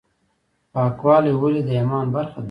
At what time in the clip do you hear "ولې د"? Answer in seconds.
1.41-1.69